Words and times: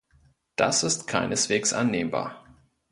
Das 0.55 0.81
ist 0.81 1.05
keineswegs 1.05 1.73
annehmbar. 1.73 2.43